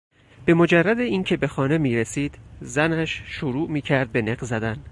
به 0.45 0.53
مجرد 0.53 0.99
اینکه 0.99 1.37
به 1.37 1.47
خانه 1.47 1.77
میرسید 1.77 2.37
زنش 2.61 3.23
شروع 3.25 3.69
میکرد 3.69 4.11
به 4.11 4.21
نق 4.21 4.43
زدن. 4.43 4.77